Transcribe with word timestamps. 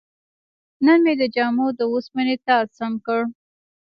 نن 0.85 0.99
مې 1.05 1.13
د 1.21 1.23
جامو 1.35 1.67
د 1.79 1.81
وسپنې 1.93 2.35
تار 2.45 2.65
سم 2.77 2.93
کړ. 3.05 3.21